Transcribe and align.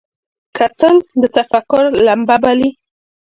کتل 0.57 0.95
د 1.21 1.23
تفکر 1.35 1.83
لمبه 2.05 2.35
بلي 2.43 2.69